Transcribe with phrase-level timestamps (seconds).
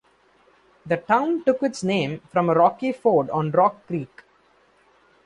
[0.83, 4.23] The town took its name from a rocky ford on Rock Creek.